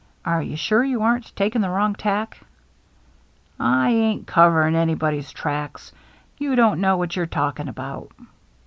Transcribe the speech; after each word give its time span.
Are 0.25 0.41
you 0.41 0.55
sure 0.57 0.83
you 0.83 1.03
aren't 1.03 1.35
taking 1.35 1.61
the 1.61 1.69
wrong 1.69 1.93
tack?"" 1.93 2.39
I 3.59 3.91
ain't 3.91 4.25
covering 4.25 4.73
anybody's 4.75 5.31
tracks. 5.31 5.91
You 6.39 6.55
don't 6.55 6.81
know 6.81 6.97
what 6.97 7.15
you're 7.15 7.27
talking 7.27 7.67
about." 7.67 8.11